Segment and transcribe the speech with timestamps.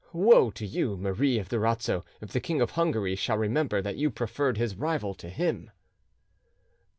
[0.13, 4.09] Woe to you, Marie of Durazzo, if the King of Hungary shall remember that you
[4.09, 5.69] preferred his rival to him!"